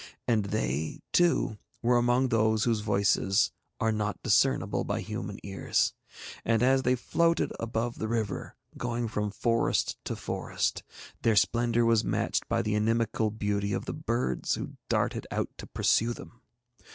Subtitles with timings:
[0.27, 5.93] And they, too, were among those whose voices are not discernible by human ears.
[6.43, 10.81] And as they floated above the river, going from forest to forest,
[11.21, 15.67] their splendour was matched by the inimical beauty of the birds who darted out to
[15.67, 16.41] pursue them.